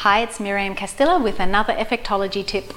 [0.00, 2.72] Hi, it's Miriam Castilla with another Effectology tip.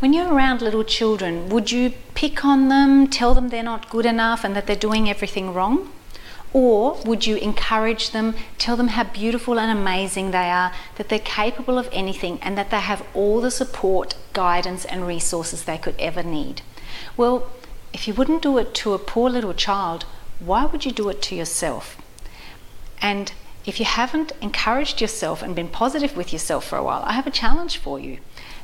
[0.00, 4.06] When you're around little children, would you pick on them, tell them they're not good
[4.06, 5.92] enough and that they're doing everything wrong?
[6.54, 11.18] Or would you encourage them, tell them how beautiful and amazing they are, that they're
[11.18, 15.94] capable of anything, and that they have all the support, guidance, and resources they could
[15.98, 16.62] ever need?
[17.18, 17.50] Well,
[17.92, 20.06] if you wouldn't do it to a poor little child,
[20.40, 22.00] why would you do it to yourself?
[23.02, 23.32] And
[23.66, 27.26] if you haven't encouraged yourself and been positive with yourself for a while, I have
[27.26, 28.18] a challenge for you.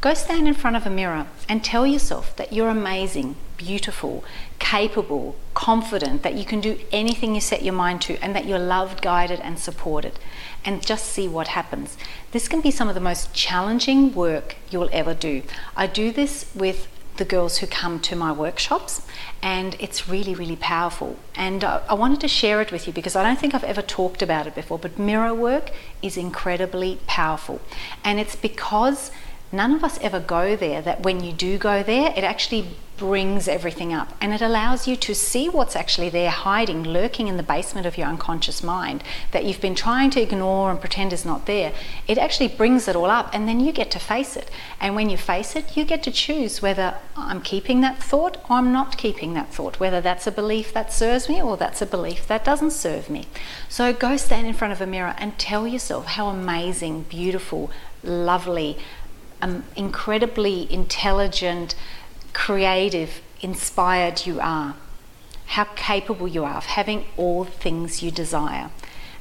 [0.00, 4.24] Go stand in front of a mirror and tell yourself that you're amazing, beautiful,
[4.58, 8.58] capable, confident, that you can do anything you set your mind to, and that you're
[8.58, 10.18] loved, guided, and supported.
[10.64, 11.96] And just see what happens.
[12.32, 15.42] This can be some of the most challenging work you'll ever do.
[15.76, 19.06] I do this with the girls who come to my workshops,
[19.42, 21.16] and it's really, really powerful.
[21.34, 23.82] And I, I, wanted to share it with you because I don't think I've ever
[23.82, 25.70] talked about it before, but mirror work
[26.02, 27.60] is incredibly powerful.
[28.04, 29.10] And it's because
[29.52, 33.46] none of us ever go there that when you do go there, it actually brings
[33.46, 37.42] everything up and it allows you to see what's actually there hiding, lurking in the
[37.42, 39.02] basement of your unconscious mind
[39.32, 41.72] that you've been trying to ignore and pretend is not there.
[42.08, 44.50] It actually brings it all up and then you get to face it.
[44.80, 48.56] And when you face it, you get to choose whether I'm keeping that thought or
[48.56, 51.86] I'm not keeping that thought, whether that's a belief that serves me or that's a
[51.86, 53.26] belief that doesn't serve me.
[53.68, 57.70] So go stand in front of a mirror and tell yourself how amazing, beautiful,
[58.02, 58.78] lovely,
[59.42, 61.74] um, incredibly intelligent,
[62.36, 64.76] creative, inspired you are,
[65.46, 68.68] how capable you are of having all things you desire.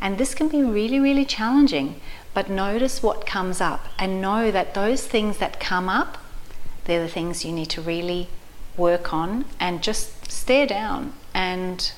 [0.00, 2.00] And this can be really, really challenging,
[2.34, 6.18] but notice what comes up and know that those things that come up,
[6.86, 8.26] they're the things you need to really
[8.76, 11.92] work on and just stare down and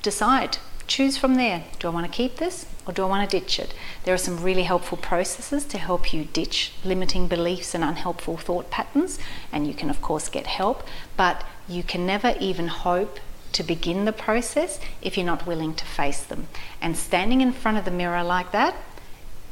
[0.00, 0.56] decide
[0.86, 1.64] choose from there.
[1.78, 3.74] Do I want to keep this or do I want to ditch it?
[4.04, 8.70] There are some really helpful processes to help you ditch limiting beliefs and unhelpful thought
[8.70, 9.18] patterns,
[9.52, 10.86] and you can, of course, get help,
[11.16, 13.18] but you can never even hope
[13.52, 16.46] to begin the process if you're not willing to face them.
[16.80, 18.76] And standing in front of the mirror like that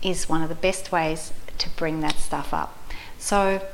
[0.02, 2.78] is one of the best ways to bring that stuff up.
[3.18, 3.66] So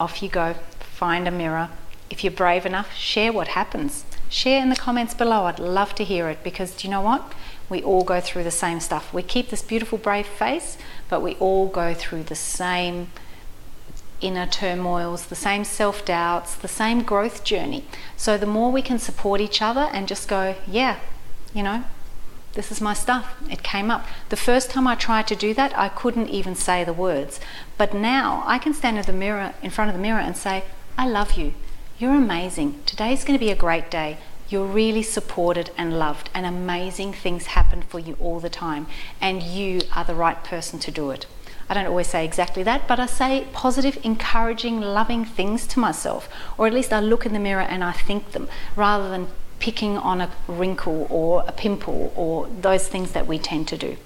[0.00, 1.68] off you go, find a mirror.
[2.08, 5.44] If you're brave enough, share what happens share in the comments below.
[5.44, 7.32] I'd love to hear it because do you know what?
[7.68, 9.12] We all go through the same stuff.
[9.12, 13.10] We keep this beautiful, brave face, but we all go through the same
[14.20, 17.84] inner turmoils, the same self doubts, the same growth journey.
[18.16, 20.98] So the more we can support each other and just go, yeah,
[21.52, 21.84] you know,
[22.54, 23.36] this is my stuff.
[23.48, 24.06] It came up.
[24.28, 27.40] The first time I tried to do that, I couldn't even say the words.
[27.78, 30.64] But now I can stand in the mirror in front of the mirror and say,
[30.98, 31.54] I love you.
[32.00, 32.80] You're amazing.
[32.86, 34.16] Today's going to be a great day.
[34.48, 38.86] You're really supported and loved, and amazing things happen for you all the time,
[39.20, 41.26] and you are the right person to do it.
[41.68, 46.26] I don't always say exactly that, but I say positive, encouraging, loving things to myself,
[46.56, 49.28] or at least I look in the mirror and I think them rather than
[49.58, 53.98] picking on a wrinkle or a pimple or those things that we tend to do.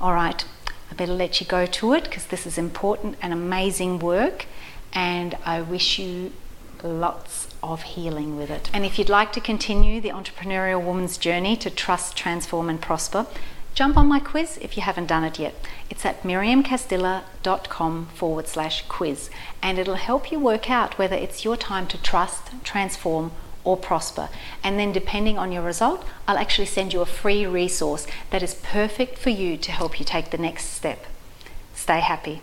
[0.00, 0.44] All right,
[0.90, 4.46] I better let you go to it because this is important and amazing work,
[4.92, 6.32] and I wish you
[6.84, 8.70] lots of healing with it.
[8.72, 13.26] And if you'd like to continue the entrepreneurial woman's journey to trust, transform, and prosper,
[13.74, 15.54] jump on my quiz if you haven't done it yet.
[15.88, 19.30] It's at miriamcastilla.com forward slash quiz,
[19.62, 23.32] and it'll help you work out whether it's your time to trust, transform,
[23.64, 24.28] or prosper.
[24.64, 28.54] And then, depending on your result, I'll actually send you a free resource that is
[28.54, 31.06] perfect for you to help you take the next step.
[31.74, 32.42] Stay happy.